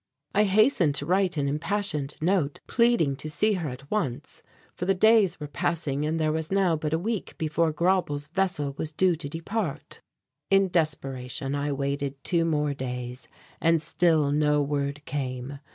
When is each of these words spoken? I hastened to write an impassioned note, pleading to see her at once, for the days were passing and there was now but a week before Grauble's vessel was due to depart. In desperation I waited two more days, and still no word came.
I 0.33 0.45
hastened 0.45 0.95
to 0.95 1.05
write 1.05 1.37
an 1.37 1.47
impassioned 1.47 2.15
note, 2.19 2.59
pleading 2.65 3.15
to 3.17 3.29
see 3.29 3.53
her 3.53 3.69
at 3.69 3.91
once, 3.91 4.41
for 4.73 4.85
the 4.85 4.95
days 4.95 5.39
were 5.39 5.45
passing 5.47 6.05
and 6.07 6.19
there 6.19 6.31
was 6.31 6.51
now 6.51 6.75
but 6.75 6.91
a 6.91 6.97
week 6.97 7.37
before 7.37 7.71
Grauble's 7.71 8.25
vessel 8.25 8.73
was 8.79 8.91
due 8.91 9.15
to 9.15 9.29
depart. 9.29 10.01
In 10.49 10.69
desperation 10.69 11.53
I 11.53 11.71
waited 11.71 12.15
two 12.23 12.45
more 12.45 12.73
days, 12.73 13.27
and 13.61 13.79
still 13.79 14.31
no 14.31 14.59
word 14.59 15.05
came. 15.05 15.59